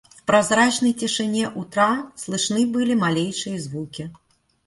В 0.15 0.23
прозрачной 0.23 0.93
тишине 0.93 1.51
утра 1.51 2.11
слышны 2.15 2.65
были 2.65 2.95
малейшие 2.95 3.59
звуки. 3.59 4.11